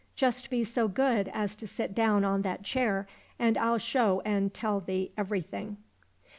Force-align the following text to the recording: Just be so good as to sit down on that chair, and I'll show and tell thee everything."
Just 0.15 0.49
be 0.49 0.63
so 0.63 0.87
good 0.87 1.27
as 1.31 1.55
to 1.57 1.67
sit 1.67 1.93
down 1.93 2.25
on 2.25 2.41
that 2.41 2.63
chair, 2.63 3.07
and 3.37 3.55
I'll 3.55 3.77
show 3.77 4.19
and 4.25 4.51
tell 4.51 4.79
thee 4.79 5.11
everything." 5.15 5.77